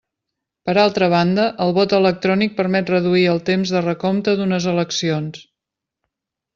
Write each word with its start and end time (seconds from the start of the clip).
Per 0.69 0.73
altra 0.83 1.09
banda, 1.13 1.45
el 1.65 1.75
vot 1.75 1.93
electrònic 1.99 2.57
permet 2.63 2.91
reduir 2.95 3.29
el 3.37 3.45
temps 3.53 3.77
de 3.77 3.87
recompte 3.89 4.37
d'unes 4.41 4.71
eleccions. 4.77 5.49